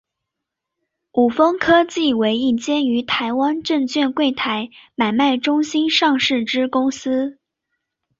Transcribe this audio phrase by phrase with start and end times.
[1.11, 7.37] 伍丰科技为一间于台湾证券柜台买卖中心上市之公司。